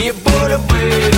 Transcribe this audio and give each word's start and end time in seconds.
не 0.00 0.12
буду 0.12 0.58
быть 0.70 1.09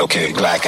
okay, 0.00 0.32
black 0.32 0.66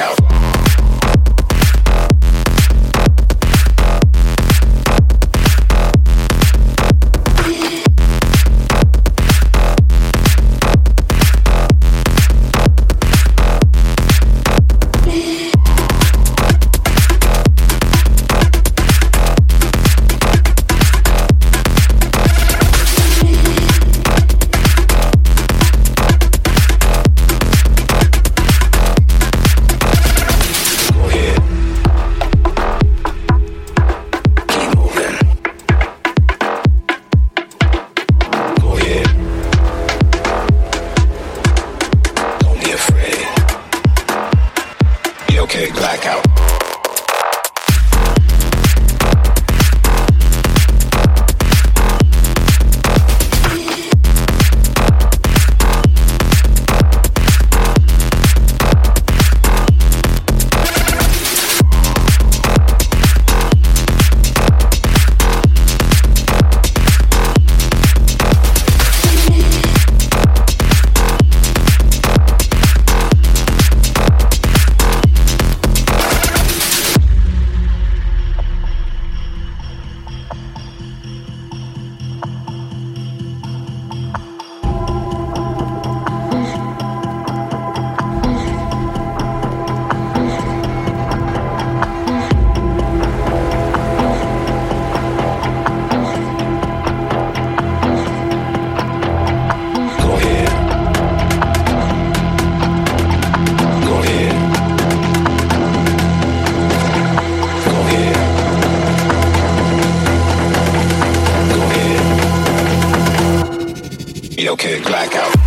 okay, 114.53 114.79
blackout. 114.83 115.42